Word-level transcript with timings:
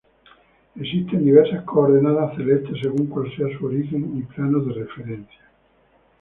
Existen 0.77 1.23
diversas 1.25 1.63
coordenadas 1.63 2.35
celestes 2.35 2.79
según 2.81 3.05
cuál 3.05 3.27
sea 3.37 3.55
su 3.55 3.67
origen 3.67 4.17
y 4.17 4.23
plano 4.23 4.59
de 4.61 4.73
referencia. 4.73 5.49